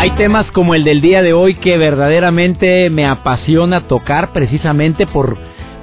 [0.00, 5.36] Hay temas como el del día de hoy que verdaderamente me apasiona tocar precisamente por,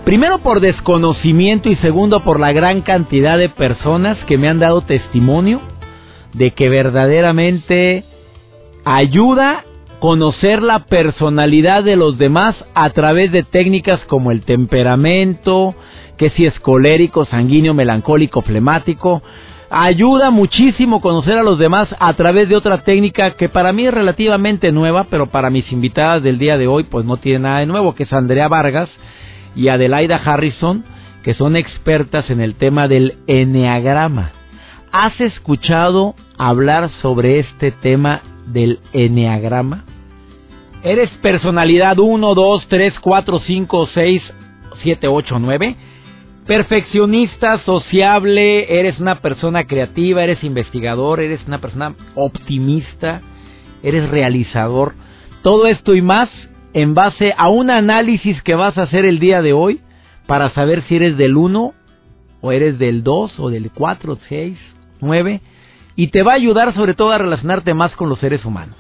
[0.06, 4.84] primero por desconocimiento y segundo por la gran cantidad de personas que me han dado
[4.84, 5.60] testimonio
[6.32, 8.06] de que verdaderamente
[8.86, 9.66] ayuda
[10.00, 15.76] conocer la personalidad de los demás a través de técnicas como el temperamento,
[16.18, 19.22] que si es colérico, sanguíneo, melancólico, flemático,
[19.78, 23.94] ayuda muchísimo conocer a los demás a través de otra técnica que para mí es
[23.94, 27.66] relativamente nueva, pero para mis invitadas del día de hoy pues no tiene nada de
[27.66, 28.90] nuevo, que es Andrea Vargas
[29.54, 30.86] y Adelaida Harrison,
[31.24, 34.32] que son expertas en el tema del eneagrama.
[34.94, 39.84] ¿Has escuchado hablar sobre este tema del eneagrama?
[40.84, 44.24] ¿Eres personalidad 1, 2, 3, 4, 5, 6,
[44.84, 45.76] 7, 8, 9?
[46.46, 53.22] Perfeccionista, sociable, eres una persona creativa, eres investigador, eres una persona optimista,
[53.82, 54.94] eres realizador.
[55.42, 56.30] Todo esto y más
[56.74, 59.82] en base a un análisis que vas a hacer el día de hoy
[60.28, 61.74] para saber si eres del 1
[62.42, 64.58] o eres del 2 o del 4, 6,
[65.02, 65.42] 9
[65.96, 68.78] y te va a ayudar sobre todo a relacionarte más con los seres humanos.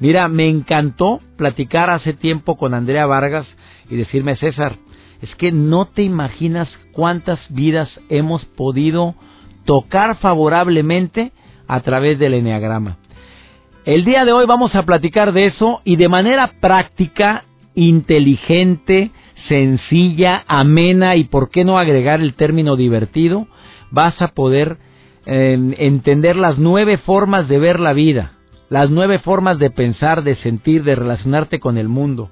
[0.00, 3.46] Mira, me encantó platicar hace tiempo con Andrea Vargas
[3.88, 4.76] y decirme, César,
[5.24, 9.14] es que no te imaginas cuántas vidas hemos podido
[9.64, 11.32] tocar favorablemente
[11.66, 12.98] a través del Enneagrama.
[13.86, 19.12] El día de hoy vamos a platicar de eso y de manera práctica, inteligente,
[19.48, 23.46] sencilla, amena y por qué no agregar el término divertido,
[23.90, 24.76] vas a poder
[25.24, 28.32] eh, entender las nueve formas de ver la vida,
[28.68, 32.28] las nueve formas de pensar, de sentir, de relacionarte con el mundo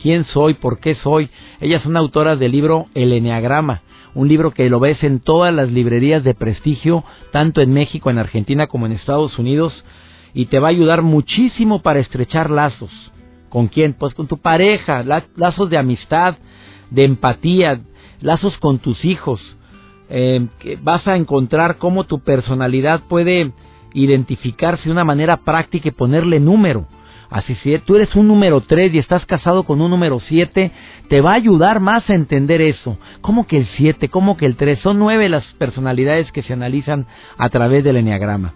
[0.00, 1.30] quién soy, por qué soy.
[1.60, 3.82] Ellas son autoras del libro El Enneagrama,
[4.14, 8.18] un libro que lo ves en todas las librerías de prestigio, tanto en México, en
[8.18, 9.84] Argentina como en Estados Unidos,
[10.34, 12.90] y te va a ayudar muchísimo para estrechar lazos.
[13.48, 13.94] ¿Con quién?
[13.94, 16.36] Pues con tu pareja, lazos de amistad,
[16.90, 17.80] de empatía,
[18.20, 19.40] lazos con tus hijos.
[20.10, 20.46] Eh,
[20.82, 23.52] vas a encontrar cómo tu personalidad puede
[23.94, 26.86] identificarse de una manera práctica y ponerle número.
[27.30, 30.70] Así si tú eres un número 3 y estás casado con un número 7,
[31.08, 32.98] te va a ayudar más a entender eso.
[33.20, 34.08] ¿Cómo que el 7?
[34.08, 34.78] ¿Cómo que el 3?
[34.80, 37.06] Son nueve las personalidades que se analizan
[37.36, 38.54] a través del enneagrama.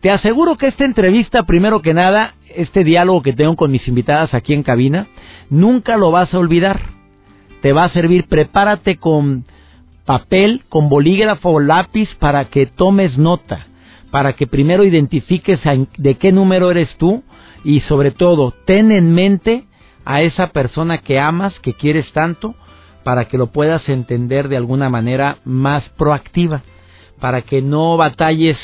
[0.00, 4.34] Te aseguro que esta entrevista, primero que nada, este diálogo que tengo con mis invitadas
[4.34, 5.08] aquí en cabina,
[5.50, 6.80] nunca lo vas a olvidar.
[7.62, 9.44] Te va a servir, prepárate con
[10.04, 13.66] papel, con bolígrafo o lápiz para que tomes nota,
[14.10, 15.58] para que primero identifiques
[15.96, 17.22] de qué número eres tú,
[17.64, 19.64] y sobre todo, ten en mente
[20.04, 22.54] a esa persona que amas, que quieres tanto,
[23.04, 26.62] para que lo puedas entender de alguna manera más proactiva,
[27.20, 28.58] para que no batalles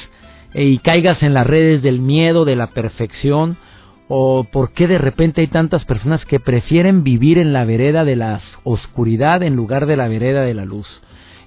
[0.53, 3.57] eh, y caigas en las redes del miedo, de la perfección,
[4.09, 8.17] o por qué de repente hay tantas personas que prefieren vivir en la vereda de
[8.17, 10.87] la oscuridad en lugar de la vereda de la luz.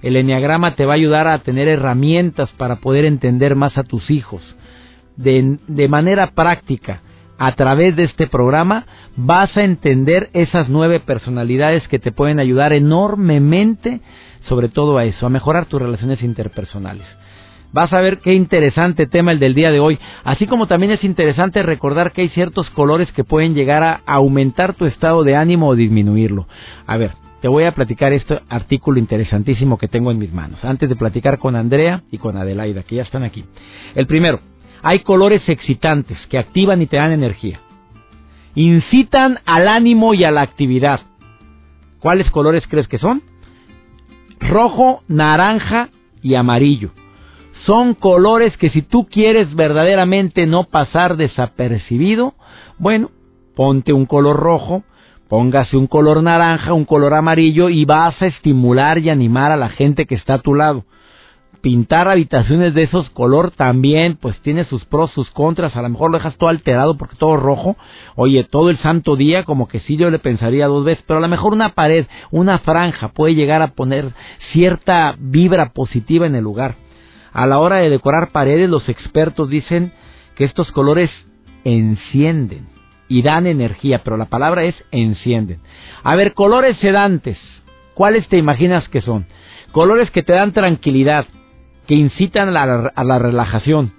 [0.02, 4.10] El enneagrama te va a ayudar a tener herramientas para poder entender más a tus
[4.10, 4.42] hijos
[5.16, 7.02] de, de manera práctica
[7.38, 8.86] a través de este programa
[9.16, 14.00] vas a entender esas nueve personalidades que te pueden ayudar enormemente,
[14.48, 17.06] sobre todo a eso, a mejorar tus relaciones interpersonales.
[17.72, 21.02] Vas a ver qué interesante tema el del día de hoy, así como también es
[21.02, 25.68] interesante recordar que hay ciertos colores que pueden llegar a aumentar tu estado de ánimo
[25.68, 26.46] o disminuirlo.
[26.86, 30.88] A ver, te voy a platicar este artículo interesantísimo que tengo en mis manos, antes
[30.88, 33.44] de platicar con Andrea y con Adelaida, que ya están aquí.
[33.96, 34.38] El primero,
[34.84, 37.58] hay colores excitantes que activan y te dan energía.
[38.54, 41.00] Incitan al ánimo y a la actividad.
[42.00, 43.22] ¿Cuáles colores crees que son?
[44.40, 45.88] Rojo, naranja
[46.20, 46.90] y amarillo.
[47.64, 52.34] Son colores que si tú quieres verdaderamente no pasar desapercibido,
[52.78, 53.10] bueno,
[53.56, 54.82] ponte un color rojo,
[55.30, 59.70] póngase un color naranja, un color amarillo y vas a estimular y animar a la
[59.70, 60.84] gente que está a tu lado
[61.64, 65.74] pintar habitaciones de esos color también, pues tiene sus pros, sus contras.
[65.74, 67.78] A lo mejor lo dejas todo alterado porque todo rojo.
[68.16, 71.02] Oye, todo el santo día, como que sí yo le pensaría dos veces.
[71.08, 74.12] Pero a lo mejor una pared, una franja puede llegar a poner
[74.52, 76.74] cierta vibra positiva en el lugar.
[77.32, 79.90] A la hora de decorar paredes, los expertos dicen
[80.36, 81.10] que estos colores
[81.64, 82.68] encienden
[83.08, 85.60] y dan energía, pero la palabra es encienden.
[86.02, 87.38] A ver, colores sedantes,
[87.94, 89.24] ¿cuáles te imaginas que son?
[89.72, 91.26] Colores que te dan tranquilidad,
[91.86, 93.92] que incitan a la, a la relajación.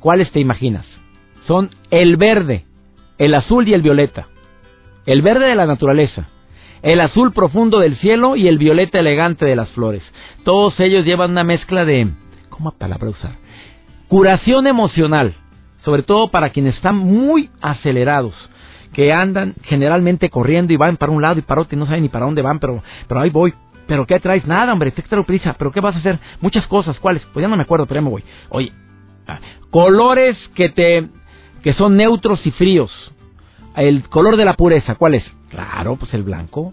[0.00, 0.86] ¿Cuáles te imaginas?
[1.46, 2.64] Son el verde,
[3.18, 4.28] el azul y el violeta.
[5.06, 6.28] El verde de la naturaleza,
[6.82, 10.02] el azul profundo del cielo y el violeta elegante de las flores.
[10.44, 12.08] Todos ellos llevan una mezcla de,
[12.50, 13.32] ¿cómo palabra usar?
[14.08, 15.34] Curación emocional,
[15.84, 18.34] sobre todo para quienes están muy acelerados,
[18.92, 22.02] que andan generalmente corriendo y van para un lado y para otro y no saben
[22.02, 23.54] ni para dónde van, pero, pero ahí voy.
[23.92, 24.46] ¿Pero qué traes?
[24.46, 25.54] Nada, hombre, te prisa.
[25.58, 26.18] ¿Pero qué vas a hacer?
[26.40, 26.98] Muchas cosas.
[26.98, 27.22] ¿Cuáles?
[27.30, 28.24] Pues ya no me acuerdo, pero ya me voy.
[28.48, 28.72] Oye,
[29.26, 29.38] ah,
[29.70, 31.08] colores que te
[31.62, 32.90] que son neutros y fríos.
[33.76, 35.24] El color de la pureza, ¿cuál es?
[35.50, 36.72] Claro, pues el blanco.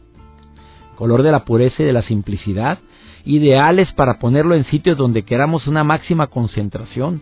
[0.95, 2.79] Color de la pureza y de la simplicidad.
[3.25, 7.21] Ideales para ponerlo en sitios donde queramos una máxima concentración.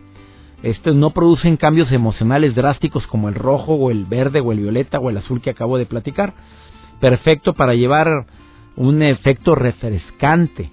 [0.62, 5.00] Estos no producen cambios emocionales drásticos como el rojo o el verde o el violeta
[5.00, 6.34] o el azul que acabo de platicar.
[7.00, 8.26] Perfecto para llevar
[8.78, 10.70] un efecto refrescante.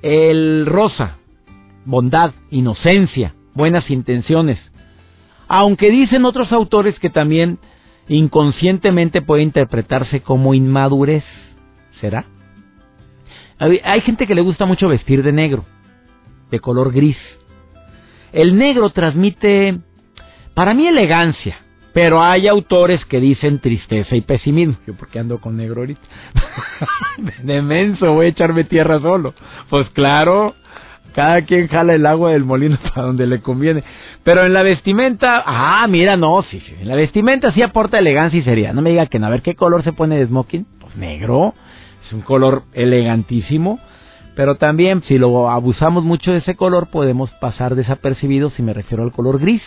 [0.00, 1.18] El rosa,
[1.84, 4.58] bondad, inocencia, buenas intenciones.
[5.48, 7.58] Aunque dicen otros autores que también
[8.06, 11.24] inconscientemente puede interpretarse como inmadurez.
[12.00, 12.26] ¿Será?
[13.58, 15.64] Hay gente que le gusta mucho vestir de negro,
[16.52, 17.18] de color gris.
[18.32, 19.80] El negro transmite,
[20.54, 21.58] para mí, elegancia,
[21.98, 24.76] pero hay autores que dicen tristeza y pesimismo.
[24.86, 26.00] Yo porque ando con negro ahorita.
[27.42, 29.34] de menso voy a echarme tierra solo.
[29.68, 30.54] Pues claro,
[31.12, 33.82] cada quien jala el agua del molino para donde le conviene.
[34.22, 36.72] Pero en la vestimenta, ah, mira, no, sí, sí.
[36.80, 38.74] En la vestimenta sí aporta elegancia y seriedad.
[38.74, 39.18] No me diga que.
[39.18, 40.68] A ver, ¿qué color se pone de smoking?
[40.78, 41.54] Pues negro.
[42.06, 43.80] Es un color elegantísimo.
[44.36, 49.02] Pero también, si lo abusamos mucho de ese color, podemos pasar desapercibidos si me refiero
[49.02, 49.62] al color gris.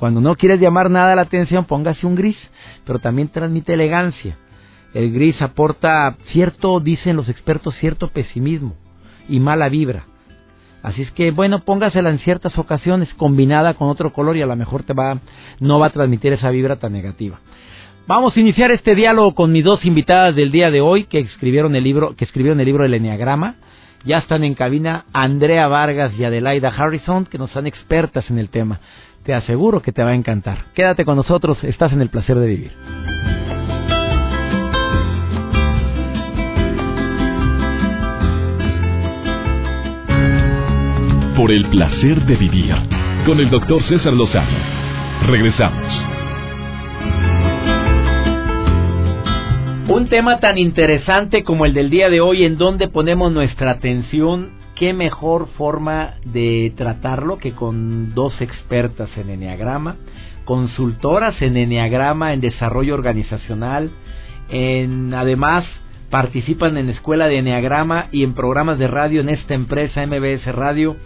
[0.00, 2.36] Cuando no quieres llamar nada la atención, póngase un gris.
[2.86, 4.38] Pero también transmite elegancia.
[4.94, 8.74] El gris aporta cierto, dicen los expertos, cierto pesimismo
[9.28, 10.04] y mala vibra.
[10.82, 14.56] Así es que, bueno, póngasela en ciertas ocasiones combinada con otro color y a lo
[14.56, 15.18] mejor te va,
[15.60, 17.38] no va a transmitir esa vibra tan negativa.
[18.06, 21.76] Vamos a iniciar este diálogo con mis dos invitadas del día de hoy que escribieron
[21.76, 23.56] el libro, que escribieron el libro del Enneagrama.
[24.06, 28.48] Ya están en cabina Andrea Vargas y Adelaida Harrison, que nos son expertas en el
[28.48, 28.80] tema.
[29.22, 30.66] Te aseguro que te va a encantar.
[30.74, 32.72] Quédate con nosotros, estás en el placer de vivir.
[41.40, 42.74] por el placer de vivir
[43.24, 44.58] con el doctor César Lozano.
[45.26, 46.04] Regresamos.
[49.88, 54.50] Un tema tan interesante como el del día de hoy en donde ponemos nuestra atención,
[54.80, 59.96] qué mejor forma de tratarlo que con dos expertas en Enneagrama,
[60.46, 63.90] consultoras en Enneagrama, en desarrollo organizacional,
[64.48, 65.66] en además
[66.08, 70.96] participan en escuela de Enneagrama y en programas de radio en esta empresa MBS Radio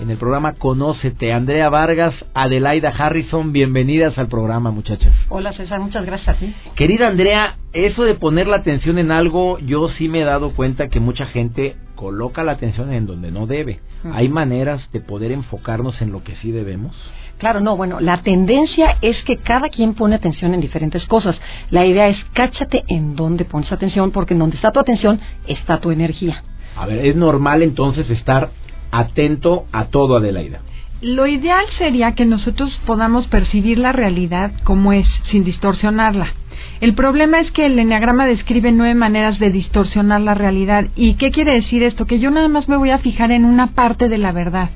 [0.00, 1.32] en el programa Conócete.
[1.32, 5.12] Andrea Vargas, Adelaida Harrison, bienvenidas al programa, muchachas.
[5.30, 6.36] Hola César, muchas gracias.
[6.76, 10.86] Querida Andrea, eso de poner la atención en algo, yo sí me he dado cuenta
[10.86, 13.80] que mucha gente coloca la atención en donde no debe.
[14.12, 16.94] ¿Hay maneras de poder enfocarnos en lo que sí debemos?
[17.38, 21.36] Claro, no, bueno, la tendencia es que cada quien pone atención en diferentes cosas.
[21.70, 25.80] La idea es cáchate en dónde pones atención, porque en donde está tu atención está
[25.80, 26.42] tu energía.
[26.76, 28.50] A ver, es normal entonces estar
[28.90, 30.60] atento a todo, Adelaida.
[31.02, 36.32] Lo ideal sería que nosotros podamos percibir la realidad como es, sin distorsionarla.
[36.80, 40.86] El problema es que el enneagrama describe nueve maneras de distorsionar la realidad.
[40.96, 42.06] ¿Y qué quiere decir esto?
[42.06, 44.70] Que yo nada más me voy a fijar en una parte de la verdad.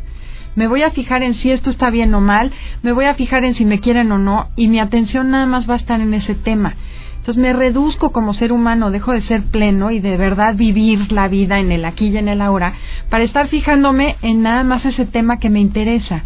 [0.57, 2.51] Me voy a fijar en si esto está bien o mal,
[2.83, 5.69] me voy a fijar en si me quieren o no, y mi atención nada más
[5.69, 6.75] va a estar en ese tema.
[7.21, 11.29] Entonces me reduzco como ser humano, dejo de ser pleno y de verdad vivir la
[11.29, 12.73] vida en el aquí y en el ahora
[13.11, 16.23] para estar fijándome en nada más ese tema que me interesa.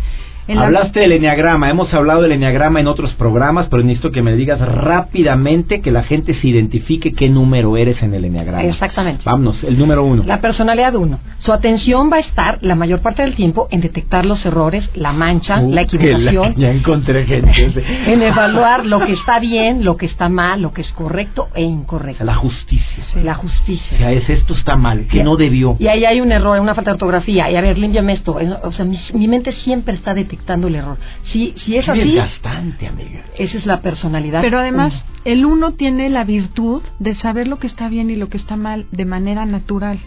[0.46, 4.60] Hablaste del enneagrama, hemos hablado del enneagrama en otros programas, pero necesito que me digas
[4.60, 8.64] rápidamente que la gente se identifique qué número eres en el enneagrama.
[8.64, 9.22] Exactamente.
[9.24, 10.22] Vámonos, el número uno.
[10.26, 11.18] La personalidad uno.
[11.38, 15.12] Su atención va a estar la mayor parte del tiempo en detectar los errores, la
[15.12, 16.54] mancha, la equivocación.
[16.58, 17.82] ya encontré gente.
[18.06, 21.62] en evaluar lo que está bien, lo que está mal, lo que es correcto e
[21.62, 22.22] incorrecto.
[22.22, 23.04] La justicia.
[23.22, 23.94] la justicia.
[23.94, 25.76] O sea, es esto está mal, que no debió.
[25.78, 27.50] Y ahí hay un error, una falta de ortografía.
[27.50, 28.36] Y a ver, límpiame esto.
[28.62, 30.99] O sea, mi, mi mente siempre está detectando detectando el error.
[31.33, 33.23] Si, si es así, bastante, amiga.
[33.38, 34.41] esa es la personalidad.
[34.43, 34.93] Pero además,
[35.25, 38.57] el uno tiene la virtud de saber lo que está bien y lo que está
[38.57, 39.99] mal de manera natural.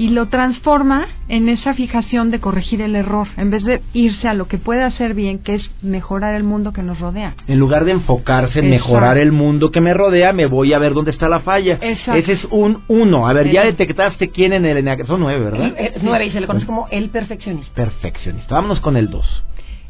[0.00, 4.32] y lo transforma en esa fijación de corregir el error, en vez de irse a
[4.32, 7.34] lo que puede hacer bien, que es mejorar el mundo que nos rodea.
[7.46, 10.94] En lugar de enfocarse en mejorar el mundo que me rodea, me voy a ver
[10.94, 11.78] dónde está la falla.
[11.82, 12.14] Exacto.
[12.14, 13.28] Ese es un uno.
[13.28, 15.06] A ver, ya detectaste quién en el.
[15.06, 15.74] Son nueve, ¿verdad?
[16.00, 17.70] nueve, y se le conoce como el perfeccionista.
[17.74, 18.54] Perfeccionista.
[18.54, 19.26] Vámonos con el dos.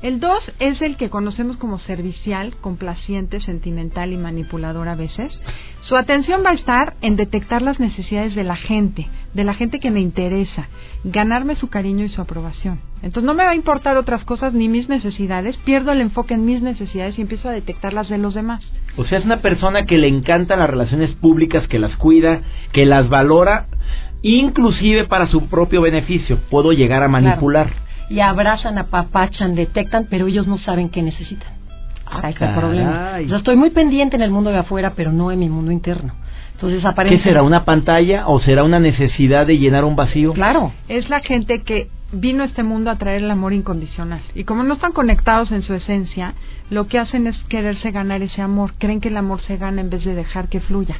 [0.03, 5.31] El 2 es el que conocemos como servicial, complaciente, sentimental y manipulador a veces.
[5.83, 9.79] Su atención va a estar en detectar las necesidades de la gente, de la gente
[9.79, 10.69] que me interesa,
[11.05, 12.81] ganarme su cariño y su aprobación.
[13.03, 16.47] Entonces no me va a importar otras cosas ni mis necesidades, pierdo el enfoque en
[16.47, 18.65] mis necesidades y empiezo a detectar las de los demás.
[18.97, 22.41] O sea, es una persona que le encantan las relaciones públicas, que las cuida,
[22.73, 23.67] que las valora,
[24.23, 26.39] inclusive para su propio beneficio.
[26.49, 31.49] Puedo llegar a manipular y abrazan, apapachan, detectan, pero ellos no saben qué necesitan.
[32.05, 33.21] Ah, Ahí está el problema.
[33.21, 36.13] Yo estoy muy pendiente en el mundo de afuera, pero no en mi mundo interno.
[36.55, 37.19] Entonces aparece...
[37.19, 37.45] ¿Qué será?
[37.45, 40.33] ¿Una pantalla o será una necesidad de llenar un vacío?
[40.33, 40.73] Claro.
[40.89, 44.21] Es la gente que vino a este mundo a traer el amor incondicional.
[44.35, 46.35] Y como no están conectados en su esencia,
[46.69, 48.73] lo que hacen es quererse ganar ese amor.
[48.77, 50.97] Creen que el amor se gana en vez de dejar que fluya.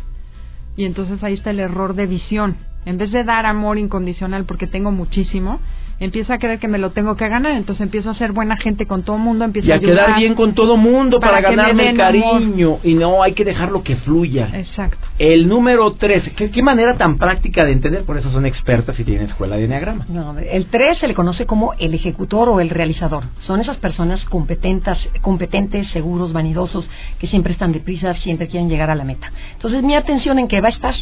[0.77, 2.57] Y entonces ahí está el error de visión.
[2.87, 5.61] En vez de dar amor incondicional porque tengo muchísimo,
[6.01, 8.87] empiezo a creer que me lo tengo que ganar, entonces empiezo a ser buena gente
[8.87, 12.79] con todo mundo, empiezo y a, quedar bien con todo mundo para, ganarme el cariño
[12.83, 14.51] y no hay que dejarlo que fluya.
[14.55, 15.07] Exacto.
[15.19, 19.29] El número tres, ¿qué, manera tan práctica de entender, por eso son expertas y tienen
[19.29, 20.07] escuela de enneagrama.
[20.09, 23.25] No, el tres se le conoce como el ejecutor o el realizador.
[23.41, 26.89] Son esas personas competentes, competentes, seguros, vanidosos,
[27.19, 29.31] que siempre están deprisa, siempre quieren llegar a la meta.
[29.53, 30.95] Entonces mi atención en qué va a estar,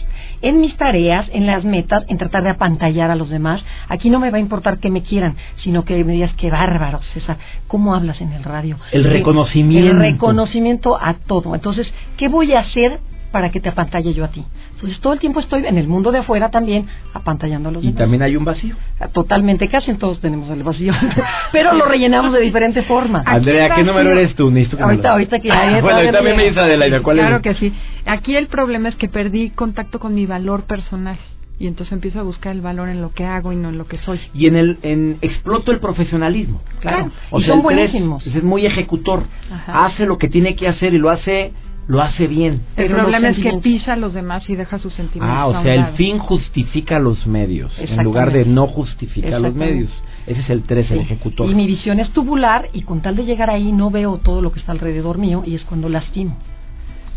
[0.42, 3.64] en mis tareas, en las metas, en tratar de apantallar a los demás.
[3.88, 7.00] Aquí no me va a importar que me quieran, sino que me digas qué bárbaro,
[7.14, 8.76] César, cómo hablas en el radio.
[8.92, 9.90] El reconocimiento.
[9.90, 11.54] El reconocimiento a todo.
[11.54, 13.00] Entonces, ¿qué voy a hacer
[13.32, 14.44] para que te apantalle yo a ti?
[14.74, 17.92] Entonces, todo el tiempo estoy en el mundo de afuera también apantallando a los y
[17.92, 18.76] también hay un vacío.
[19.00, 20.92] Ah, totalmente, casi todos tenemos el vacío,
[21.52, 23.24] pero lo rellenamos de diferente forma.
[23.26, 24.52] Andrea, ¿qué número eres tú?
[24.80, 27.72] ahorita, ahorita que ah, Bueno, ahorita me dice Adelaida, ¿cuál claro que sí.
[28.06, 31.18] Aquí el problema es que perdí contacto con mi valor personal
[31.58, 33.86] y entonces empiezo a buscar el valor en lo que hago y no en lo
[33.86, 34.20] que soy.
[34.32, 36.62] Y en el en exploto el profesionalismo.
[36.80, 37.10] Claro.
[37.30, 38.26] O y son buenísimos.
[38.26, 39.24] es muy ejecutor.
[39.66, 41.52] Hace lo que tiene que hacer y lo hace
[41.88, 42.60] lo hace bien.
[42.76, 45.36] El problema es que pisa a los demás y deja sus sentimientos.
[45.36, 49.90] Ah, o sea, el fin justifica los medios en lugar de no justificar los medios.
[50.26, 51.50] Ese es el 3, el ejecutor.
[51.50, 54.52] Y mi visión es tubular y con tal de llegar ahí no veo todo lo
[54.52, 56.36] que está alrededor mío y es cuando lastimo.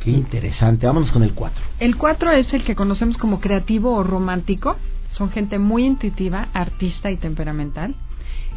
[0.04, 0.88] Qué interesante.
[0.88, 1.64] Vámonos con el 4.
[1.80, 4.76] El 4 es el que conocemos como creativo o romántico.
[5.14, 7.94] Son gente muy intuitiva, artista y temperamental.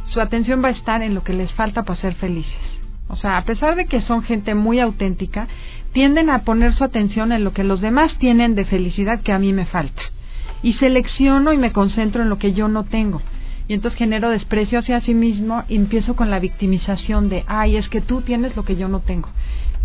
[0.06, 2.80] Su atención va a estar en lo que les falta para ser felices.
[3.08, 5.46] O sea, a pesar de que son gente muy auténtica,
[5.92, 9.38] tienden a poner su atención en lo que los demás tienen de felicidad que a
[9.38, 10.02] mí me falta.
[10.62, 13.20] Y selecciono y me concentro en lo que yo no tengo.
[13.66, 17.88] Y entonces genero desprecio hacia sí mismo y empiezo con la victimización de, ay, es
[17.88, 19.30] que tú tienes lo que yo no tengo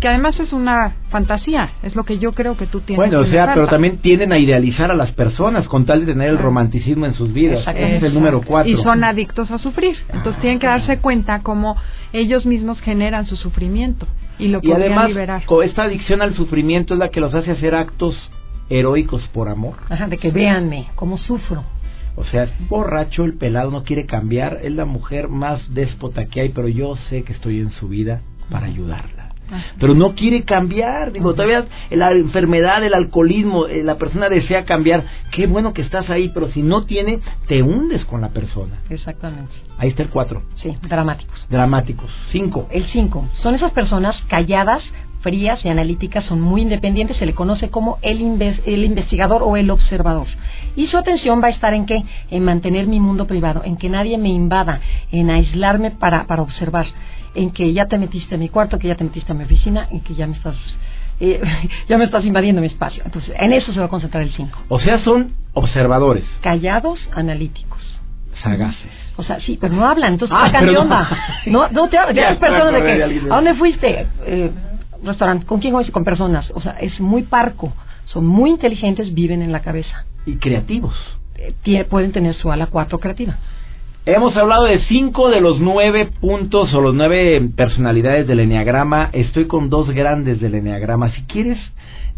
[0.00, 2.96] que además es una fantasía, es lo que yo creo que tú tienes.
[2.96, 6.30] Bueno, o sea, pero también tienden a idealizar a las personas con tal de tener
[6.30, 7.62] el romanticismo en sus vidas.
[7.68, 8.72] Ese es el número cuatro.
[8.72, 9.96] Y son adictos a sufrir.
[10.08, 11.76] Entonces tienen que darse cuenta cómo
[12.14, 14.06] ellos mismos generan su sufrimiento
[14.38, 15.42] y lo y además, liberar.
[15.64, 18.16] esta adicción al sufrimiento es la que los hace hacer actos
[18.70, 19.74] heroicos por amor.
[19.90, 21.62] Ajá, de que véanme cómo sufro.
[22.16, 26.40] O sea, es borracho, el pelado no quiere cambiar, es la mujer más déspota que
[26.40, 29.30] hay, pero yo sé que estoy en su vida para ayudarla
[29.78, 31.12] pero no quiere cambiar.
[31.12, 35.04] Digo, todavía la enfermedad, el alcoholismo, eh, la persona desea cambiar.
[35.32, 38.78] Qué bueno que estás ahí, pero si no tiene, te hundes con la persona.
[38.88, 39.52] Exactamente.
[39.78, 40.42] Ahí está el cuatro.
[40.62, 41.46] Sí, dramáticos.
[41.48, 42.10] Dramáticos.
[42.30, 42.68] Cinco.
[42.70, 43.28] El cinco.
[43.42, 44.82] Son esas personas calladas,
[45.20, 49.70] frías y analíticas, son muy independientes, se le conoce como el, el investigador o el
[49.70, 50.26] observador.
[50.76, 52.04] Y su atención va a estar en qué?
[52.30, 54.80] En mantener mi mundo privado, en que nadie me invada,
[55.12, 56.86] en aislarme para, para observar
[57.34, 59.88] en que ya te metiste a mi cuarto, que ya te metiste a mi oficina,
[59.90, 60.56] y que ya me estás
[61.20, 61.40] eh,
[61.86, 63.02] ya me estás invadiendo mi espacio.
[63.04, 64.58] Entonces, en eso se va a concentrar el 5.
[64.68, 66.24] O sea, son observadores.
[66.40, 67.78] Callados, analíticos.
[68.42, 68.90] Sagaces.
[69.16, 71.08] O sea, sí, pero no hablan, entonces ah, onda.
[71.46, 72.38] No, no te hablan.
[72.38, 74.06] personas de que, ¿a dónde fuiste?
[74.24, 74.50] Eh,
[75.02, 75.92] restaurante, ¿con quién fuiste?
[75.92, 76.50] Con personas.
[76.54, 77.72] O sea, es muy parco.
[78.04, 80.04] Son muy inteligentes, viven en la cabeza.
[80.26, 80.94] Y creativos.
[81.36, 83.38] Eh, pueden tener su ala 4 creativa.
[84.06, 89.10] Hemos hablado de cinco de los nueve puntos o los nueve personalidades del Enneagrama.
[89.12, 91.12] Estoy con dos grandes del Enneagrama.
[91.12, 91.58] Si quieres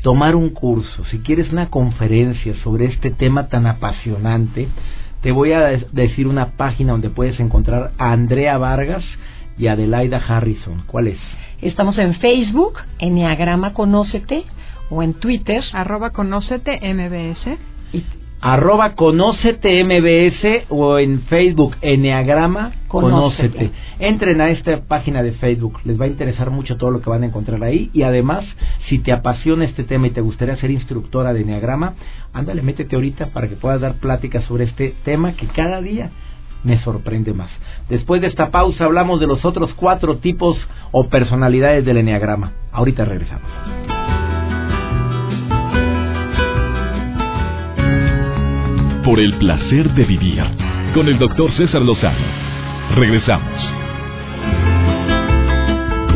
[0.01, 4.69] tomar un curso, si quieres una conferencia sobre este tema tan apasionante,
[5.23, 5.61] te voy a
[5.93, 9.05] decir una página donde puedes encontrar a Andrea Vargas
[9.59, 10.85] y Adelaida Harrison.
[10.87, 11.19] ¿Cuál es?
[11.63, 14.45] Estamos en Facebook, Enneagrama Conócete,
[14.91, 17.57] o en Twitter, arroba Conócete MBS.
[17.93, 18.05] Y
[18.41, 23.49] arroba conócete MBS o en Facebook Enneagrama Conócete.
[23.49, 23.71] Conócete.
[24.01, 27.23] Entren a esta página de Facebook, les va a interesar mucho todo lo que van
[27.23, 28.45] a encontrar ahí y además,
[28.89, 31.95] si te apasiona este tema y te gustaría ser instructora de Enneagrama,
[32.33, 36.11] ándale, métete ahorita para que puedas dar pláticas sobre este tema que cada día
[36.65, 37.51] me sorprende más.
[37.89, 40.57] Después de esta pausa hablamos de los otros cuatro tipos
[40.91, 42.53] o personalidades del Enneagrama.
[42.73, 43.51] Ahorita regresamos.
[49.05, 50.45] Por el placer de vivir
[50.95, 52.19] con el doctor César Lozano.
[52.95, 53.83] Regresamos.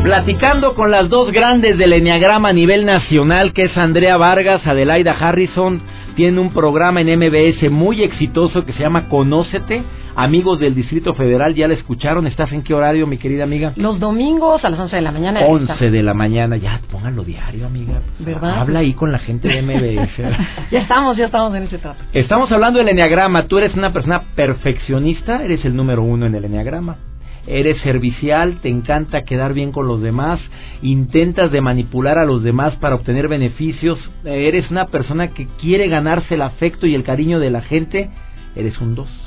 [0.03, 5.13] Platicando con las dos grandes del Enneagrama a nivel nacional, que es Andrea Vargas, Adelaida
[5.13, 5.83] Harrison,
[6.15, 9.83] tiene un programa en MBS muy exitoso que se llama Conócete.
[10.19, 12.27] Amigos del Distrito Federal, ya la escucharon.
[12.27, 13.75] ¿Estás en qué horario, mi querida amiga?
[13.77, 15.41] Los domingos a las 11 de la mañana.
[15.41, 16.57] 11 de la mañana.
[16.57, 18.01] Ya, pónganlo diario, amiga.
[18.21, 18.61] ¿Verdad?
[18.61, 20.17] Habla ahí con la gente de MBS.
[20.71, 22.03] ya estamos, ya estamos en ese trato.
[22.15, 23.47] Estamos hablando del Enneagrama.
[23.47, 26.97] Tú eres una persona perfeccionista, eres el número uno en el Enneagrama.
[27.47, 30.41] Eres servicial, te encanta quedar bien con los demás,
[30.81, 36.35] intentas de manipular a los demás para obtener beneficios, eres una persona que quiere ganarse
[36.35, 38.11] el afecto y el cariño de la gente,
[38.57, 39.26] eres un dos.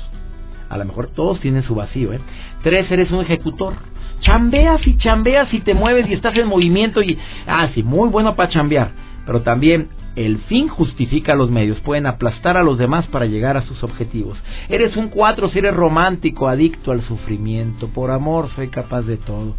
[0.70, 2.20] A lo mejor todos tienen su vacío, ¿eh?
[2.62, 3.74] Tres, eres un ejecutor.
[4.20, 7.18] Chambeas y chambeas y te mueves y estás en movimiento y...
[7.46, 8.92] Ah, sí, muy bueno para chambear.
[9.26, 11.80] Pero también el fin justifica los medios.
[11.80, 14.38] Pueden aplastar a los demás para llegar a sus objetivos.
[14.68, 17.88] Eres un cuatro si eres romántico, adicto al sufrimiento.
[17.88, 19.56] Por amor soy capaz de todo.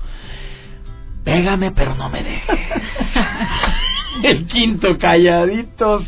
[1.25, 2.59] Pégame pero no me dejes.
[4.23, 6.03] el quinto, calladitos,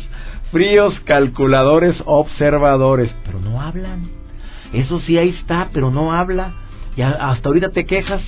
[0.50, 3.14] fríos, calculadores, observadores.
[3.26, 4.23] Pero no hablan.
[4.74, 6.52] Eso sí, ahí está, pero no habla.
[6.96, 8.22] Y hasta ahorita te quejas.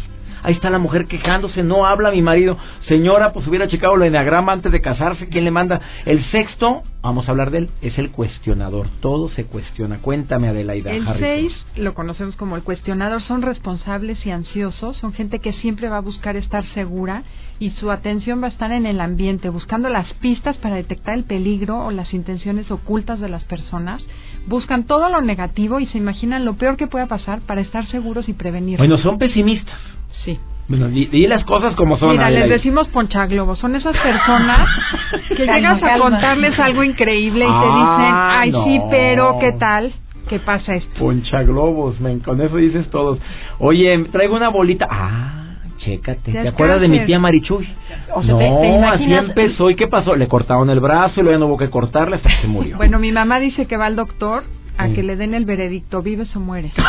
[0.47, 2.57] Ahí está la mujer quejándose, no habla mi marido.
[2.87, 5.29] Señora, pues hubiera checado el enagrama antes de casarse.
[5.29, 5.81] ¿Quién le manda?
[6.05, 8.87] El sexto, vamos a hablar de él, es el cuestionador.
[9.01, 9.99] Todo se cuestiona.
[9.99, 10.93] Cuéntame, Adelaida.
[10.93, 11.51] El Harrison.
[11.51, 15.97] 6 lo conocemos como el cuestionador, son responsables y ansiosos, son gente que siempre va
[15.97, 17.25] a buscar estar segura
[17.59, 21.25] y su atención va a estar en el ambiente, buscando las pistas para detectar el
[21.25, 24.01] peligro o las intenciones ocultas de las personas.
[24.47, 28.29] Buscan todo lo negativo y se imaginan lo peor que pueda pasar para estar seguros
[28.29, 28.79] y prevenir.
[28.79, 29.81] Bueno, son pesimistas.
[30.25, 30.39] Sí.
[30.69, 32.11] Bueno, di, di las cosas como son.
[32.11, 32.55] Mira, les Adelaida.
[32.57, 33.59] decimos ponchaglobos.
[33.61, 34.69] Son esas personas
[35.29, 36.05] que Calma, llegas a calma.
[36.11, 38.91] contarles algo increíble y te Ah, dicen, ay, sí, no.
[38.91, 39.93] pero ¿qué tal?
[40.29, 40.99] ¿Qué pasa esto?
[40.99, 43.21] Poncha globos, men, con eso dices todos.
[43.61, 44.89] Oye, traigo una bolita.
[44.91, 46.33] Ah, chécate.
[46.33, 47.69] ¿Te acuerdas de mi tía Marichuy?
[48.13, 49.71] O sea, no, te- te así imaginas- empezó.
[49.71, 50.17] ¿Y qué pasó?
[50.17, 52.77] Le cortaron el brazo y luego ya no hubo que cortarle hasta que se murió.
[52.77, 54.43] Bueno, mi mamá dice que va al doctor
[54.79, 56.73] a que le den el veredicto, vives o mueres.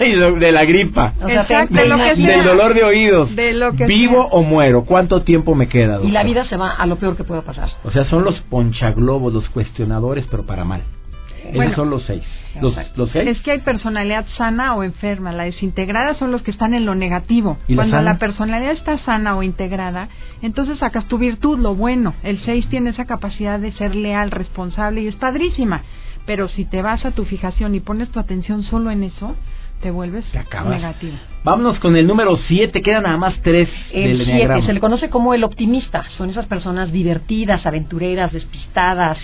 [0.00, 1.14] Y de la gripa.
[1.20, 2.36] O sea, Exacto, te- te lo que imaginas- sea.
[2.36, 3.34] Del dolor de oídos.
[3.34, 4.38] De lo que ¿Vivo sea.
[4.38, 4.84] o muero?
[4.84, 5.98] ¿Cuánto tiempo me queda?
[6.04, 7.68] Y la vida se va a lo peor que pueda pasar.
[7.82, 10.82] O sea, son los ponchaglobos, los cuestionadores, pero para mal.
[11.46, 11.62] Bueno.
[11.64, 12.22] Esos son los seis.
[12.60, 12.74] Los,
[13.12, 13.28] seis.
[13.28, 15.32] Es que hay personalidad sana o enferma.
[15.32, 17.56] La desintegrada son los que están en lo negativo.
[17.68, 20.08] ¿Y la Cuando la personalidad está sana o integrada,
[20.42, 22.14] entonces sacas tu virtud, lo bueno.
[22.22, 25.82] El 6 tiene esa capacidad de ser leal, responsable y es padrísima.
[26.28, 29.34] Pero si te vas a tu fijación y pones tu atención solo en eso,
[29.80, 31.16] te vuelves Te negativo.
[31.42, 32.82] Vámonos con el número siete.
[32.82, 34.66] Quedan nada más tres El del 7 enneagrama.
[34.66, 36.04] se le conoce como el optimista.
[36.18, 39.16] Son esas personas divertidas, aventureras, despistadas,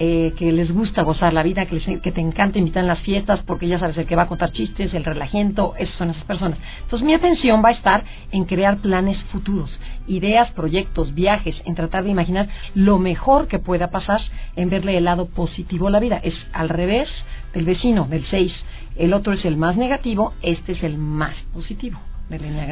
[0.00, 3.00] eh, que les gusta gozar la vida, que, les- que te encanta invitar en las
[3.00, 6.24] fiestas porque ya sabes el que va a contar chistes, el relajiento, esas son esas
[6.24, 6.58] personas.
[6.82, 9.70] Entonces mi atención va a estar en crear planes futuros,
[10.06, 14.20] ideas, proyectos, viajes, en tratar de imaginar lo mejor que pueda pasar,
[14.56, 16.20] en verle el lado positivo a la vida.
[16.22, 17.08] Es al revés
[17.54, 18.52] del vecino, del 6.
[18.96, 21.98] El otro es el más negativo, este es el más positivo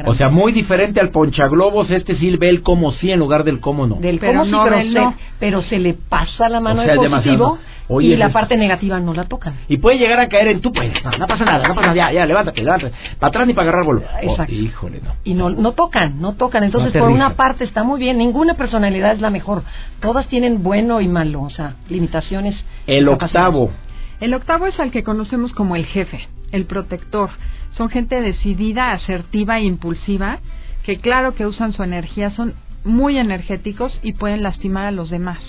[0.05, 3.59] O sea, muy diferente al ponchaglobos, este sí ve el como sí en lugar del
[3.59, 3.95] cómo no.
[3.95, 5.15] del Pero cómo sí, no pero, se, no.
[5.39, 7.57] pero se le pasa la mano O sea, de positivo
[7.89, 9.55] Oye, y la es- parte negativa no la tocan.
[9.67, 11.95] Y puede llegar a caer en tú puedes, no, no pasa nada, no pasa nada,
[11.95, 12.93] ya, ya, levántate, levántate.
[13.17, 14.01] Para atrás ni para agarrar vuelo.
[14.23, 14.53] Oh, Exacto.
[14.53, 15.13] híjole, no.
[15.23, 16.63] Y no, no tocan, no tocan.
[16.63, 19.63] Entonces, por una parte está muy bien, ninguna personalidad es la mejor.
[20.01, 22.55] Todas tienen bueno y malo, o sea, limitaciones.
[22.85, 23.71] El octavo.
[24.19, 27.29] El octavo es al que conocemos como el jefe, el protector.
[27.71, 30.39] Son gente decidida, asertiva e impulsiva,
[30.83, 32.53] que claro que usan su energía, son
[32.83, 35.39] muy energéticos y pueden lastimar a los demás.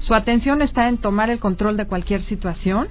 [0.00, 2.88] Su atención está en tomar el control de cualquier situación,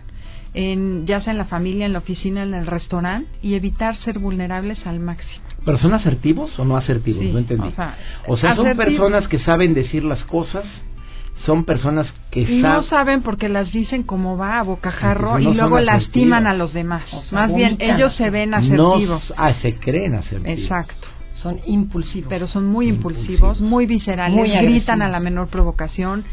[0.54, 4.20] en, ya sea en la familia, en la oficina, en el restaurante, y evitar ser
[4.20, 5.44] vulnerables al máximo.
[5.66, 7.22] ¿Pero son asertivos o no asertivos?
[7.22, 7.68] Sí, no entendí.
[7.68, 10.66] o sea, O sea, son personas que saben decir las cosas,
[11.46, 13.22] son personas que Y no saben...
[13.22, 17.04] porque las dicen como va a bocajarro Entonces y luego lastiman a los demás.
[17.14, 19.34] O sea, Más bien ellos se ven no, asertivos.
[19.38, 20.60] ah, se creen asertivos.
[20.60, 21.08] Exacto.
[21.42, 22.30] Son impulsivos.
[22.30, 23.30] pero son muy Impulsivos.
[23.30, 26.24] impulsivos, muy viscerales, Muy gritan a la menor provocación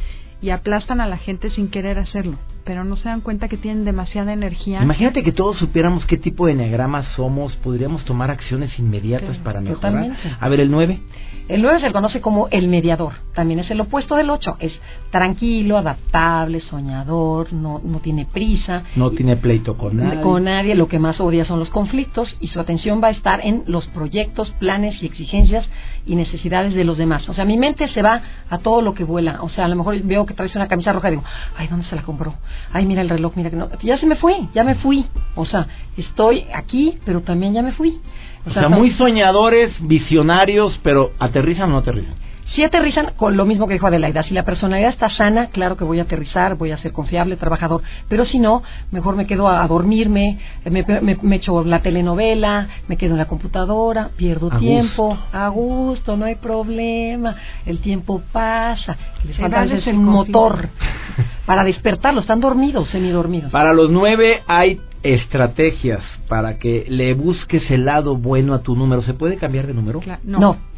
[0.41, 2.37] y aplastan a la gente sin querer hacerlo.
[2.65, 4.83] Pero no se dan cuenta que tienen demasiada energía.
[4.83, 9.81] Imagínate que todos supiéramos qué tipo de enneagrama somos, podríamos tomar acciones inmediatas para mejorar.
[9.81, 10.37] totalmente.
[10.39, 11.01] A ver, el 9.
[11.49, 13.15] El 9 se le conoce como el mediador.
[13.35, 14.59] También es el opuesto del 8.
[14.61, 14.73] Es
[15.11, 18.85] tranquilo, adaptable, soñador, no, no tiene prisa.
[18.95, 20.21] No tiene pleito con nadie.
[20.21, 23.41] Con nadie, lo que más odia son los conflictos y su atención va a estar
[23.45, 25.67] en los proyectos, planes y exigencias
[26.07, 27.29] y necesidades de los demás.
[27.29, 29.43] O sea, mi mente se va a todo lo que vuela.
[29.43, 31.25] O sea, a lo mejor veo que traes una camisa roja y digo,
[31.57, 32.35] ay, ¿dónde se la compró?
[32.73, 33.69] Ay, mira el reloj, mira que no.
[33.83, 35.07] Ya se me fue, ya me fui.
[35.35, 38.01] O sea, estoy aquí, pero también ya me fui.
[38.47, 42.15] O sea, muy soñadores, visionarios, pero ¿aterrizan o no aterrizan?
[42.55, 44.25] Sí aterrizan con lo mismo que dijo Adelaida.
[44.25, 47.83] Si la personalidad está sana, claro que voy a aterrizar, voy a ser confiable, trabajador.
[48.09, 52.97] Pero si no, mejor me quedo a, dormirme, me, me, me, echo la telenovela, me
[52.97, 55.27] quedo en la computadora, pierdo A tiempo, gusto.
[55.33, 57.37] a gusto, no hay problema.
[57.67, 58.97] El tiempo pasa.
[59.25, 60.69] Les falta el motor
[61.47, 62.25] para despertarlos.
[62.25, 63.53] Están dormidos, semidormidos.
[63.53, 69.03] Para los nueve hay estrategias para que le busques el lado bueno a tu número.
[69.03, 70.01] ¿Se puede cambiar de número?
[70.01, 70.39] Cla- No.
[70.41, 70.70] no.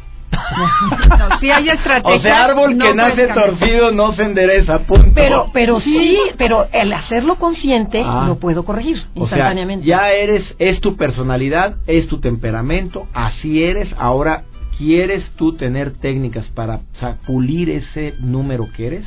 [1.17, 2.17] No, sí hay estrategias.
[2.17, 5.11] O sea, árbol no que nace torcido no se endereza, punto.
[5.15, 8.25] Pero, pero sí, pero el hacerlo consciente Ah.
[8.27, 9.85] lo puedo corregir O sea, instantáneamente.
[9.85, 13.89] ya eres, es tu personalidad, es tu temperamento, así eres.
[13.97, 14.43] Ahora,
[14.77, 19.05] ¿quieres tú tener técnicas para o sea, pulir ese número que eres?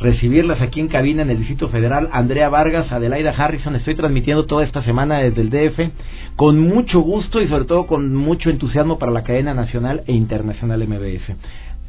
[0.00, 2.08] recibirlas aquí en cabina en el Distrito Federal.
[2.12, 3.76] Andrea Vargas, Adelaida Harrison.
[3.76, 5.90] Estoy transmitiendo toda esta semana desde el DF
[6.36, 10.86] con mucho gusto y sobre todo con mucho entusiasmo para la cadena nacional e internacional
[10.86, 11.36] MBS.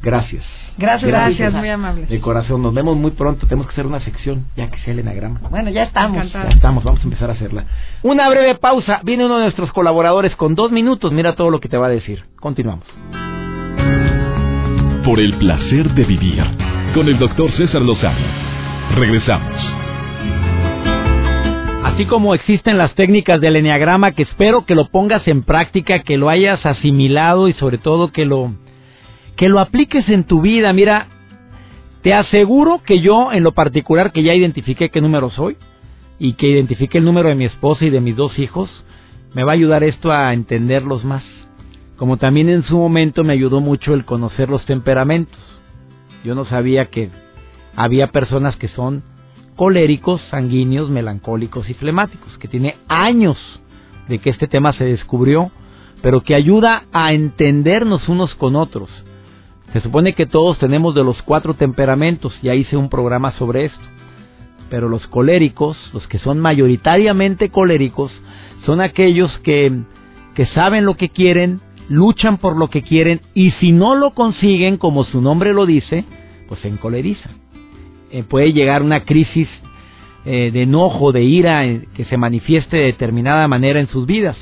[0.02, 0.44] Gracias.
[0.78, 2.08] Gracias, Gracias, muy amables.
[2.08, 3.46] De corazón, nos vemos muy pronto.
[3.46, 5.40] Tenemos que hacer una sección, ya que sea el enagrama.
[5.50, 6.18] Bueno, ya estamos.
[6.18, 6.50] Encantada.
[6.50, 7.64] Ya estamos, vamos a empezar a hacerla.
[8.02, 9.00] Una breve pausa.
[9.02, 11.12] Viene uno de nuestros colaboradores con dos minutos.
[11.12, 12.24] Mira todo lo que te va a decir.
[12.40, 12.86] Continuamos.
[15.04, 16.44] Por el placer de vivir
[16.94, 18.26] con el doctor César Lozano.
[18.94, 19.86] Regresamos.
[21.84, 26.18] Así como existen las técnicas del enneagrama, que espero que lo pongas en práctica, que
[26.18, 28.52] lo hayas asimilado y sobre todo que lo
[29.36, 30.72] que lo apliques en tu vida.
[30.72, 31.08] Mira,
[32.02, 35.56] te aseguro que yo en lo particular que ya identifiqué qué número soy
[36.18, 38.70] y que identifiqué el número de mi esposa y de mis dos hijos,
[39.34, 41.24] me va a ayudar esto a entenderlos más.
[41.96, 45.38] Como también en su momento me ayudó mucho el conocer los temperamentos.
[46.24, 47.10] Yo no sabía que
[47.74, 49.02] había personas que son
[49.56, 53.36] coléricos, sanguíneos, melancólicos y flemáticos, que tiene años
[54.08, 55.50] de que este tema se descubrió,
[56.02, 58.90] pero que ayuda a entendernos unos con otros.
[59.72, 63.84] Se supone que todos tenemos de los cuatro temperamentos, ya hice un programa sobre esto.
[64.70, 68.12] Pero los coléricos, los que son mayoritariamente coléricos,
[68.64, 69.72] son aquellos que,
[70.34, 74.76] que saben lo que quieren, luchan por lo que quieren y si no lo consiguen,
[74.76, 76.04] como su nombre lo dice,
[76.48, 77.32] pues se encolerizan.
[78.10, 79.48] Eh, puede llegar una crisis
[80.24, 84.36] eh, de enojo, de ira, eh, que se manifieste de determinada manera en sus vidas.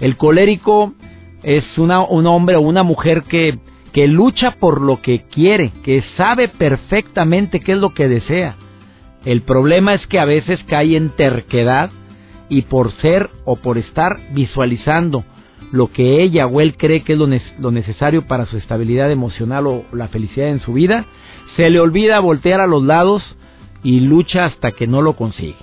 [0.00, 0.94] El colérico
[1.42, 3.58] es una, un hombre o una mujer que,
[3.92, 8.56] que lucha por lo que quiere, que sabe perfectamente qué es lo que desea.
[9.24, 11.90] El problema es que a veces cae en terquedad
[12.48, 15.24] y por ser o por estar visualizando
[15.72, 19.10] lo que ella o él cree que es lo, ne- lo necesario para su estabilidad
[19.10, 21.06] emocional o la felicidad en su vida,
[21.56, 23.22] se le olvida voltear a los lados
[23.82, 25.56] y lucha hasta que no lo consigue.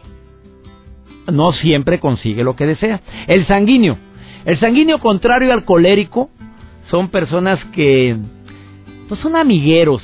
[1.32, 3.02] No siempre consigue lo que desea.
[3.28, 3.98] El sanguíneo.
[4.46, 6.30] El sanguíneo contrario al colérico
[6.89, 8.15] son personas que
[9.08, 10.02] pues son amigueros.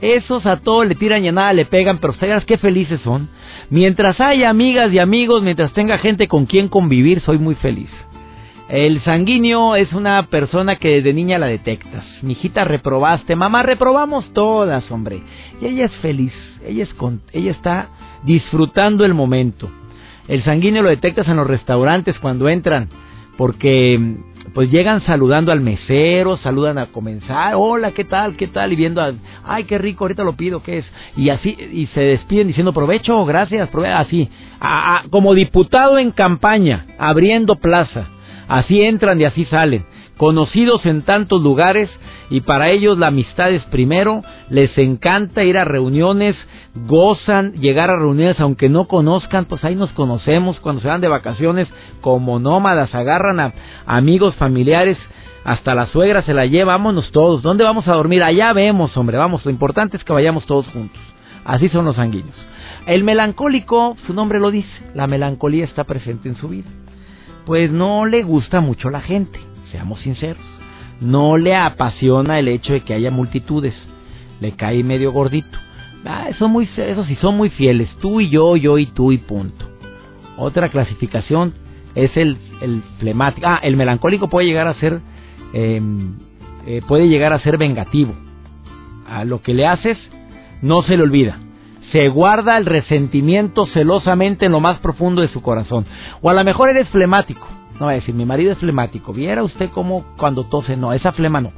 [0.00, 3.28] Esos a todos le tiran y a nada le pegan, pero ustedes qué felices son.
[3.70, 7.88] Mientras haya amigas y amigos, mientras tenga gente con quien convivir, soy muy feliz.
[8.68, 12.04] El sanguíneo es una persona que desde niña la detectas.
[12.22, 13.36] Mijita, reprobaste.
[13.36, 15.22] Mamá, reprobamos todas, hombre.
[15.62, 16.32] Y ella es feliz.
[16.66, 17.88] Ella, es con- ella está
[18.24, 19.70] disfrutando el momento.
[20.26, 22.88] El sanguíneo lo detectas en los restaurantes cuando entran.
[23.38, 24.16] Porque
[24.56, 28.36] pues llegan saludando al mesero, saludan a comenzar, hola, ¿qué tal?
[28.38, 28.72] ¿Qué tal?
[28.72, 29.12] Y viendo, a,
[29.44, 30.86] ay, qué rico, ahorita lo pido, ¿qué es?
[31.14, 36.86] Y así, y se despiden diciendo, provecho, gracias, prove así, a- como diputado en campaña,
[36.98, 38.06] abriendo plaza,
[38.48, 39.84] así entran y así salen,
[40.16, 41.90] conocidos en tantos lugares
[42.30, 46.36] y para ellos la amistad es primero, les encanta ir a reuniones,
[46.74, 51.08] gozan llegar a reuniones aunque no conozcan, pues ahí nos conocemos cuando se van de
[51.08, 51.68] vacaciones
[52.00, 53.52] como nómadas, agarran a
[53.86, 54.98] amigos familiares,
[55.44, 58.22] hasta la suegra se la lleva, vámonos todos, ¿dónde vamos a dormir?
[58.22, 61.00] Allá vemos, hombre, vamos, lo importante es que vayamos todos juntos.
[61.44, 62.34] Así son los sanguíneos.
[62.86, 66.68] El melancólico, su nombre lo dice, la melancolía está presente en su vida.
[67.44, 69.38] Pues no le gusta mucho la gente,
[69.70, 70.56] seamos sinceros
[71.00, 73.74] no le apasiona el hecho de que haya multitudes,
[74.40, 75.58] le cae medio gordito.
[76.04, 79.18] Ah, son muy, eso sí, son muy fieles, tú y yo, yo y tú y
[79.18, 79.66] punto.
[80.36, 81.54] Otra clasificación
[81.94, 83.46] es el, el flemático.
[83.46, 85.00] Ah, el melancólico puede llegar a ser,
[85.52, 86.14] em,
[86.66, 88.14] eh, puede llegar a ser vengativo.
[89.08, 89.98] A lo que le haces,
[90.62, 91.38] no se le olvida.
[91.92, 95.86] Se guarda el resentimiento celosamente en lo más profundo de su corazón.
[96.20, 97.46] O a lo mejor eres flemático
[97.78, 99.12] no va a decir, mi marido es flemático.
[99.12, 101.52] Viera usted cómo cuando tose, no, esa flema no.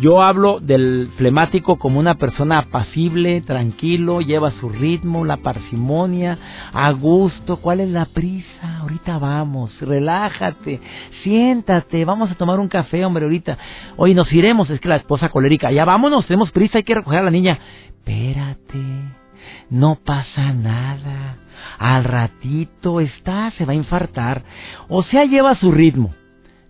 [0.00, 6.38] Yo hablo del flemático como una persona apacible, tranquilo, lleva su ritmo, la parsimonia,
[6.72, 7.56] a gusto.
[7.56, 8.78] ¿Cuál es la prisa?
[8.80, 10.80] Ahorita vamos, relájate,
[11.22, 13.58] siéntate, vamos a tomar un café, hombre, ahorita.
[13.96, 17.20] Hoy nos iremos, es que la esposa colérica, ya vámonos, tenemos prisa, hay que recoger
[17.20, 17.58] a la niña.
[17.88, 19.23] Espérate,
[19.70, 21.36] no pasa nada
[21.78, 24.42] al ratito está, se va a infartar,
[24.88, 26.14] o sea, lleva su ritmo.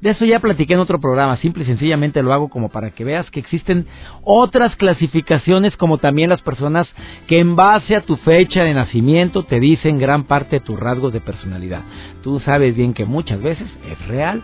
[0.01, 3.05] De eso ya platiqué en otro programa, simple y sencillamente lo hago como para que
[3.05, 3.87] veas que existen
[4.23, 6.87] otras clasificaciones como también las personas
[7.27, 11.15] que en base a tu fecha de nacimiento te dicen gran parte de tus rasgos
[11.15, 11.81] de personalidad.
[12.23, 14.43] Tú sabes bien que muchas veces es real,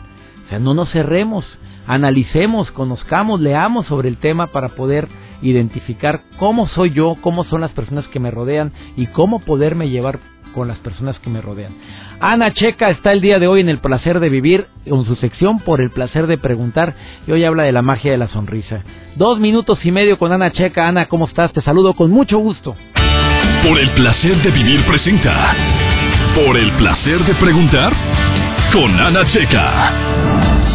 [0.51, 1.45] sea, no nos cerremos,
[1.87, 5.09] analicemos, conozcamos, leamos sobre el tema para poder
[5.43, 10.19] identificar cómo soy yo, cómo son las personas que me rodean y cómo poderme llevar
[10.55, 11.73] con las personas que me rodean.
[12.21, 15.61] Ana Checa está el día de hoy en el placer de vivir, en su sección
[15.61, 16.95] por el placer de preguntar,
[17.27, 18.83] y hoy habla de la magia de la sonrisa.
[19.17, 20.89] Dos minutos y medio con Ana Checa.
[20.89, 21.53] Ana, ¿cómo estás?
[21.53, 22.75] Te saludo con mucho gusto.
[23.63, 25.55] Por el placer de vivir presenta.
[26.35, 27.93] Por el placer de preguntar
[28.73, 30.30] con Ana Checa.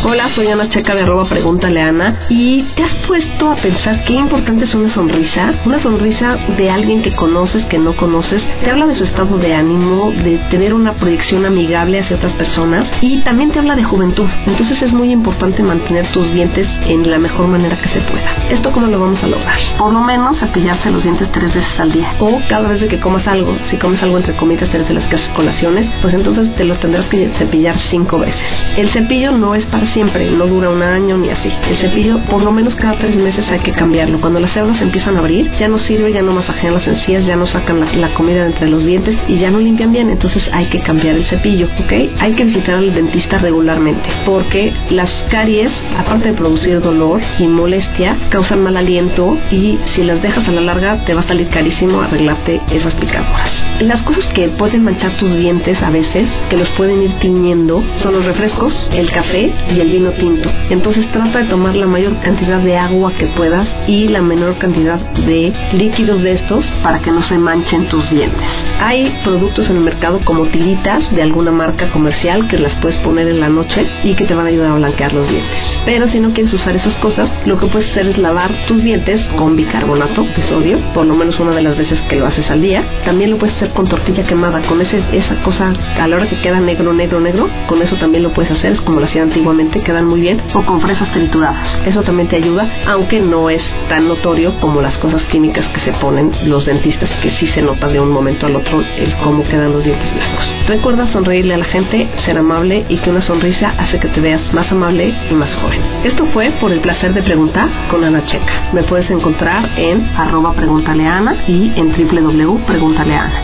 [0.07, 2.27] Hola, soy Ana Checa de arroba Pregúntale Ana.
[2.29, 5.51] ¿Y te has puesto a pensar qué importante es una sonrisa?
[5.65, 8.39] Una sonrisa de alguien que conoces, que no conoces.
[8.63, 12.87] Te habla de su estado de ánimo, de tener una proyección amigable hacia otras personas
[13.01, 14.29] y también te habla de juventud.
[14.45, 18.31] Entonces es muy importante mantener tus dientes en la mejor manera que se pueda.
[18.51, 19.57] ¿Esto cómo lo vamos a lograr?
[19.79, 22.13] Por lo menos cepillarse los dientes tres veces al día.
[22.19, 23.57] O cada vez que comas algo.
[23.71, 27.27] Si comes algo entre comidas, tres de las colaciones, pues entonces te los tendrás que
[27.39, 28.39] cepillar cinco veces.
[28.77, 31.49] El cepillo no es para siempre, no dura un año ni así.
[31.69, 34.19] El cepillo, por lo menos cada tres meses hay que cambiarlo.
[34.19, 37.37] Cuando las células empiezan a abrir, ya no sirve, ya no masajean las encías, ya
[37.37, 40.09] no sacan la, comida de entre los dientes y ya no limpian bien.
[40.09, 41.93] Entonces hay que cambiar el cepillo, ¿ok?
[42.19, 48.17] Hay que visitar al dentista regularmente porque las caries, aparte de producir dolor y molestia,
[48.29, 52.01] causan mal aliento y si las dejas a la larga te va a salir carísimo
[52.01, 53.51] arreglarte esas picaduras.
[53.79, 58.13] Las cosas que pueden manchar tus dientes a veces, que los pueden ir tiñendo, son
[58.13, 60.49] los refrescos, el café y el vino tinto.
[60.69, 64.99] Entonces trata de tomar la mayor cantidad de agua que puedas y la menor cantidad
[64.99, 68.47] de líquidos de estos para que no se manchen tus dientes.
[68.79, 73.27] Hay productos en el mercado como tiritas de alguna marca comercial que las puedes poner
[73.27, 75.57] en la noche y que te van a ayudar a blanquear los dientes.
[75.85, 79.21] Pero si no quieres usar esas cosas, lo que puedes hacer es lavar tus dientes
[79.37, 82.61] con bicarbonato de sodio, por lo menos una de las veces que lo haces al
[82.61, 82.83] día.
[83.05, 86.39] También lo puedes hacer con tortilla quemada, con ese, esa cosa a la hora que
[86.41, 89.64] queda negro, negro, negro, con eso también lo puedes hacer, es como lo hacía antiguamente,
[89.69, 91.79] quedan muy bien, o con fresas trituradas.
[91.85, 95.91] Eso también te ayuda, aunque no es tan notorio como las cosas químicas que se
[95.99, 99.71] ponen los dentistas, que sí se nota de un momento al otro el cómo quedan
[99.71, 100.51] los dientes blancos.
[100.67, 104.41] Recuerda sonreírle a la gente, ser amable y que una sonrisa hace que te veas
[104.53, 105.81] más amable y más joven.
[106.03, 108.71] Esto fue por el placer de preguntar con Ana Checa.
[108.73, 113.43] Me puedes encontrar en arroba preguntaleana y en www.preguntaleana.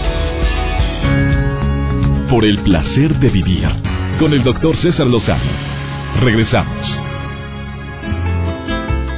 [2.30, 3.68] Por el placer de vivir
[4.20, 5.81] con el doctor César Lozano.
[6.22, 6.78] Regresamos.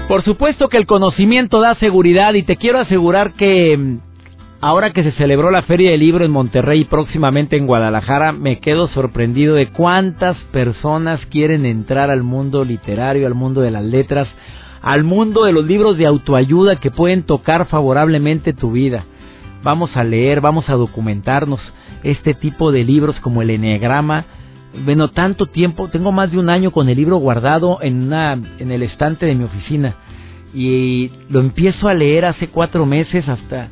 [0.08, 3.98] Por supuesto que el conocimiento da seguridad y te quiero asegurar que mm,
[4.62, 8.60] ahora que se celebró la Feria del Libro en Monterrey y próximamente en Guadalajara, me
[8.60, 14.30] quedo sorprendido de cuántas personas quieren entrar al mundo literario, al mundo de las letras,
[14.82, 19.04] al mundo de los libros de autoayuda que pueden tocar favorablemente tu vida.
[19.62, 21.60] Vamos a leer, vamos a documentarnos
[22.04, 24.26] este tipo de libros como el Enneagrama.
[24.73, 28.71] Bueno, tanto tiempo, tengo más de un año con el libro guardado en, una, en
[28.71, 29.95] el estante de mi oficina
[30.53, 33.69] y lo empiezo a leer hace cuatro meses hasta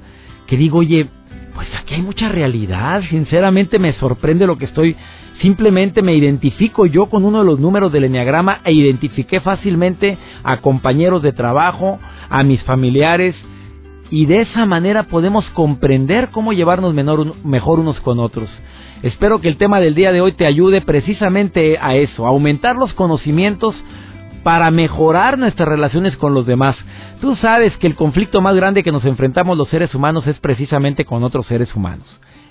[0.47, 1.07] que digo, oye,
[1.53, 3.03] pues aquí hay mucha realidad.
[3.09, 4.95] Sinceramente me sorprende lo que estoy.
[5.41, 10.57] Simplemente me identifico yo con uno de los números del enneagrama e identifiqué fácilmente a
[10.57, 13.35] compañeros de trabajo, a mis familiares,
[14.11, 18.49] y de esa manera podemos comprender cómo llevarnos mejor unos con otros.
[19.01, 22.75] Espero que el tema del día de hoy te ayude precisamente a eso, a aumentar
[22.75, 23.73] los conocimientos
[24.43, 26.75] para mejorar nuestras relaciones con los demás.
[27.21, 31.05] Tú sabes que el conflicto más grande que nos enfrentamos los seres humanos es precisamente
[31.05, 32.05] con otros seres humanos.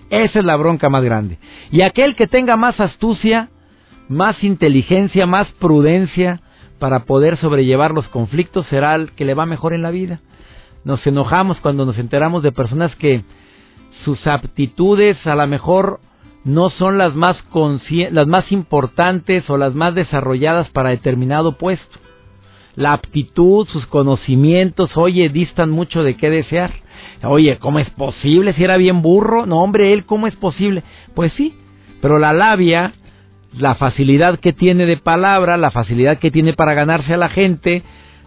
[0.09, 1.38] Esa es la bronca más grande.
[1.70, 3.51] Y aquel que tenga más astucia,
[4.09, 6.40] más inteligencia, más prudencia
[6.79, 10.20] para poder sobrellevar los conflictos será el que le va mejor en la vida.
[10.85, 13.25] Nos enojamos cuando nos enteramos de personas que
[14.05, 16.01] sus aptitudes a lo mejor
[16.45, 17.37] no son las más,
[18.11, 21.99] las más importantes o las más desarrolladas para determinado puesto.
[22.77, 26.73] La aptitud, sus conocimientos, oye, distan mucho de qué desear.
[27.23, 28.55] Oye, ¿cómo es posible?
[28.55, 29.45] Si era bien burro.
[29.45, 30.83] No, hombre, él, ¿cómo es posible?
[31.14, 31.55] Pues sí,
[32.01, 32.93] pero la labia,
[33.59, 37.83] la facilidad que tiene de palabra, la facilidad que tiene para ganarse a la gente,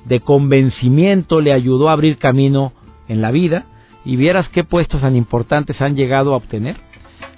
[0.05, 2.73] de convencimiento le ayudó a abrir camino
[3.07, 3.65] en la vida
[4.05, 6.77] y vieras qué puestos tan importantes han llegado a obtener.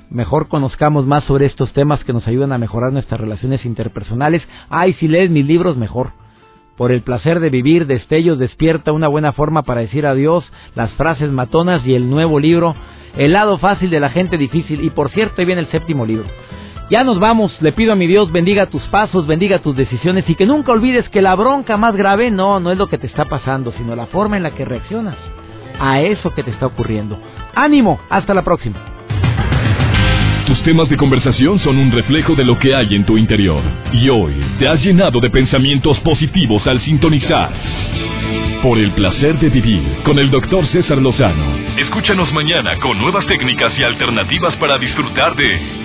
[0.09, 4.43] Mejor conozcamos más sobre estos temas que nos ayudan a mejorar nuestras relaciones interpersonales.
[4.69, 6.11] Ay, si lees mis libros, mejor.
[6.77, 11.31] Por el placer de vivir, destellos despierta una buena forma para decir adiós, las frases
[11.31, 12.75] matonas y el nuevo libro,
[13.17, 14.83] El lado fácil de la gente difícil.
[14.83, 16.25] Y por cierto, viene el séptimo libro.
[16.87, 20.35] Ya nos vamos, le pido a mi Dios bendiga tus pasos, bendiga tus decisiones y
[20.35, 23.25] que nunca olvides que la bronca más grave no, no es lo que te está
[23.25, 25.15] pasando, sino la forma en la que reaccionas
[25.79, 27.17] a eso que te está ocurriendo.
[27.55, 28.77] Ánimo, hasta la próxima.
[30.45, 33.63] Tus temas de conversación son un reflejo de lo que hay en tu interior.
[33.91, 37.51] Y hoy te has llenado de pensamientos positivos al sintonizar.
[38.61, 41.47] Por el placer de vivir con el doctor César Lozano.
[41.77, 45.84] Escúchanos mañana con nuevas técnicas y alternativas para disfrutar de